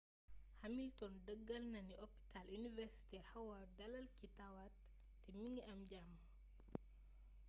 [0.61, 4.73] hamilton dëggal na ni hôpital universitaire howard dalal ki tawat
[5.23, 6.11] te mingi am jàmm